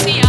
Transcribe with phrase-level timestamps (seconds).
[0.00, 0.21] see ya.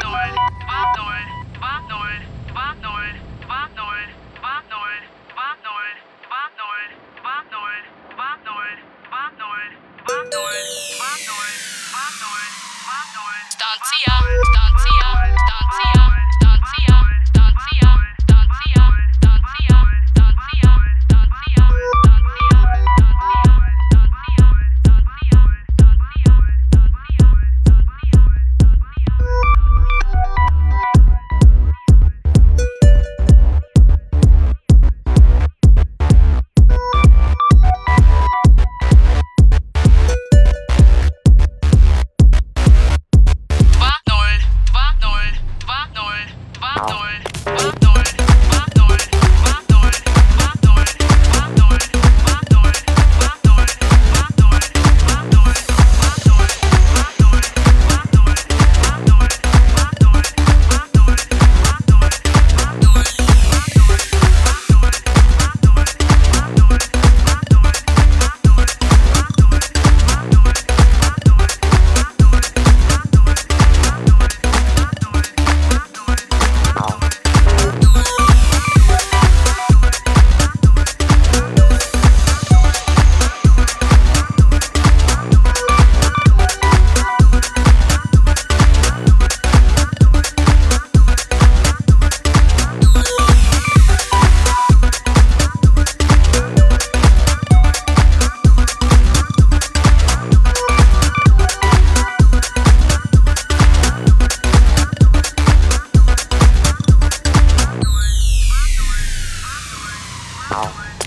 [0.02, 0.45] 2, 0.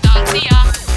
[0.00, 0.89] 打自啊。